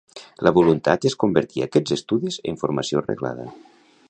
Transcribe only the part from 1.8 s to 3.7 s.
estudis en formació reglada.